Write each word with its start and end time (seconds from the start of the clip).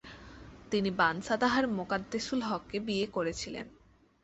তিনি 0.71 0.89
বানসাদাহার 0.99 1.65
মোকাদ্দেসুল 1.77 2.39
হককে 2.41 2.77
বিয়ে 2.79 3.05
করেছিলেন। 3.07 3.65